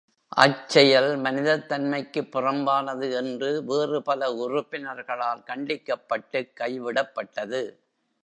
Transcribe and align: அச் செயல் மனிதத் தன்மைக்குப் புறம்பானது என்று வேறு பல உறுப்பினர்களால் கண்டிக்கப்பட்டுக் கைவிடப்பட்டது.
அச் 0.35 0.69
செயல் 0.69 1.17
மனிதத் 1.17 1.67
தன்மைக்குப் 1.67 2.31
புறம்பானது 2.31 3.11
என்று 3.13 3.63
வேறு 3.65 4.01
பல 4.01 4.31
உறுப்பினர்களால் 4.33 5.43
கண்டிக்கப்பட்டுக் 5.45 6.53
கைவிடப்பட்டது. 6.59 7.61